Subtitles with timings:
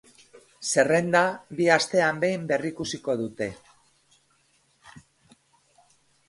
[0.67, 1.19] Zerrenda
[1.59, 3.51] bi astean behin berrikusiko dute.